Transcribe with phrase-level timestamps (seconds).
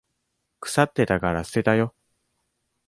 [0.61, 1.93] 腐ってたから捨てたよ。